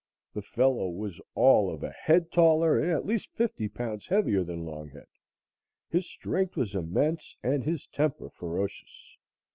The 0.33 0.41
fellow 0.41 0.89
was 0.89 1.21
all 1.35 1.71
of 1.71 1.83
a 1.83 1.91
head 1.91 2.31
taller 2.31 2.79
and 2.79 2.89
at 2.89 3.05
least 3.05 3.35
fifty 3.35 3.67
pounds 3.69 4.07
heavier 4.07 4.43
than 4.43 4.65
Longhead; 4.65 5.05
his 5.91 6.07
strength 6.09 6.55
was 6.57 6.73
immense 6.73 7.37
and 7.43 7.63
his 7.63 7.85
temper 7.85 8.31
ferocious. 8.31 9.19